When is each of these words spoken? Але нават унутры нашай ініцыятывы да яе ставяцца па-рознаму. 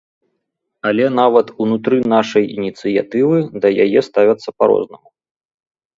Але 0.91 1.05
нават 1.19 1.47
унутры 1.65 1.97
нашай 2.15 2.49
ініцыятывы 2.57 3.35
да 3.67 3.75
яе 3.85 3.99
ставяцца 4.11 4.49
па-рознаму. 4.63 5.07